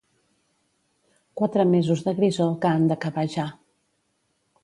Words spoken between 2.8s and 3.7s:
d'acabar ja.